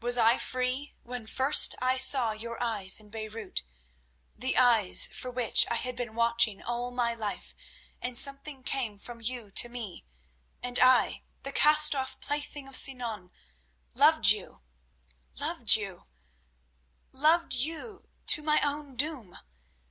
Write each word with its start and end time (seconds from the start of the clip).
Was 0.00 0.16
I 0.16 0.38
free 0.38 0.94
when 1.02 1.26
first 1.26 1.74
I 1.82 1.98
saw 1.98 2.32
your 2.32 2.56
eyes 2.62 2.98
in 2.98 3.10
Beirut, 3.10 3.62
the 4.34 4.56
eyes 4.56 5.06
for 5.08 5.30
which 5.30 5.66
I 5.70 5.74
had 5.74 5.94
been 5.94 6.14
watching 6.14 6.62
all 6.62 6.90
my 6.90 7.12
life, 7.12 7.54
and 8.00 8.16
something 8.16 8.62
came 8.64 8.96
from 8.98 9.20
you 9.20 9.50
to 9.50 9.68
me, 9.68 10.06
and 10.62 10.78
I—the 10.78 11.52
cast 11.52 11.94
off 11.94 12.18
plaything 12.20 12.66
of 12.66 12.74
Sinan—loved 12.74 14.28
you, 14.30 14.62
loved 15.34 15.76
you, 15.76 16.04
loved 17.12 17.52
you—to 17.52 18.42
my 18.42 18.62
own 18.64 18.96
doom? 18.96 19.36